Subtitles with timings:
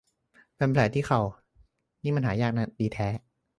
[0.57, 1.21] เป็นแผลที่เข่า
[2.03, 3.07] นี่มันหายยากดีแท้